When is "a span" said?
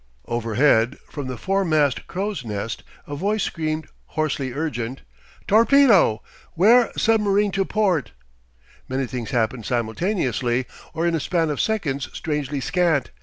11.13-11.51